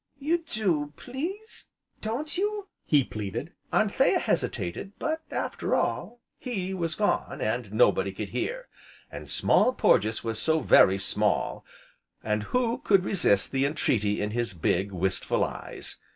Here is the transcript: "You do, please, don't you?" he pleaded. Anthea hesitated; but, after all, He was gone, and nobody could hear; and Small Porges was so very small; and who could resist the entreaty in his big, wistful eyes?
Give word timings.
"You 0.17 0.39
do, 0.39 0.93
please, 0.95 1.69
don't 2.01 2.35
you?" 2.35 2.69
he 2.87 3.03
pleaded. 3.03 3.53
Anthea 3.71 4.17
hesitated; 4.17 4.93
but, 4.97 5.21
after 5.29 5.75
all, 5.75 6.21
He 6.39 6.73
was 6.73 6.95
gone, 6.95 7.39
and 7.39 7.71
nobody 7.71 8.11
could 8.11 8.29
hear; 8.29 8.67
and 9.11 9.29
Small 9.29 9.73
Porges 9.73 10.23
was 10.23 10.41
so 10.41 10.59
very 10.59 10.97
small; 10.97 11.63
and 12.23 12.41
who 12.49 12.79
could 12.79 13.05
resist 13.05 13.51
the 13.51 13.63
entreaty 13.67 14.19
in 14.23 14.31
his 14.31 14.55
big, 14.55 14.91
wistful 14.91 15.43
eyes? 15.43 15.97